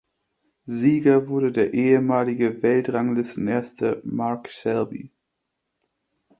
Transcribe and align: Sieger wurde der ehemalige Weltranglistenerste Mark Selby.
Sieger 0.65 1.27
wurde 1.27 1.51
der 1.51 1.75
ehemalige 1.75 2.63
Weltranglistenerste 2.63 4.01
Mark 4.03 4.49
Selby. 4.49 5.11